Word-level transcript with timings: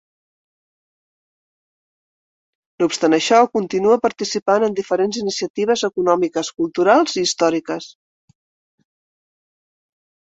No 2.77 2.87
obstant 2.91 3.15
això, 3.17 3.41
continua 3.57 3.97
participant 4.05 4.65
en 4.69 4.77
diferents 4.79 5.19
iniciatives 5.23 5.83
econòmiques, 5.89 6.49
culturals 6.63 7.19
i 7.21 7.25
històriques. 7.27 7.91